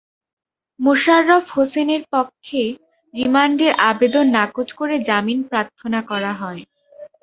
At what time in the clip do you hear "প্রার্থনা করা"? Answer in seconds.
5.49-6.31